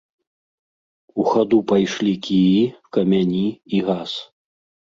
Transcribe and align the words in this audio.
У 1.23 1.25
хаду 1.33 1.59
пайшлі 1.73 2.15
кіі, 2.29 2.65
камяні 2.99 3.47
і 3.77 3.87
газ. 3.93 4.11